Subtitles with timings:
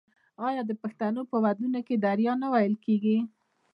[0.47, 3.17] آیا د پښتنو په ودونو کې دریا نه وهل کیږي؟